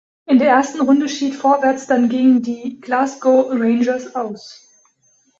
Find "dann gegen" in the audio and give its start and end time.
1.85-2.41